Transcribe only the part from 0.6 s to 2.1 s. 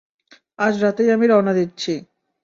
আজ রাতেই আমি রওনা দিচ্ছি।